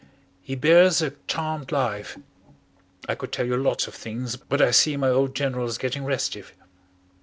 He 0.41 0.55
bears 0.55 1.03
a 1.03 1.11
charmed 1.27 1.71
life. 1.71 2.17
I 3.07 3.13
could 3.13 3.31
tell 3.31 3.45
you 3.45 3.55
lots 3.55 3.85
of 3.85 3.93
things 3.93 4.35
but 4.35 4.59
I 4.59 4.71
see 4.71 4.97
my 4.97 5.09
old 5.09 5.35
General's 5.35 5.77
getting 5.77 6.05
restive." 6.05 6.55